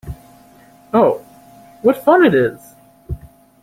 Oh, 0.95 1.19
what 1.83 2.03
fun 2.03 2.25
it 2.25 2.33
is! 2.33 2.73